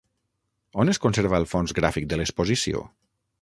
[0.83, 2.83] On es conserva el fons gràfic de l'exposició?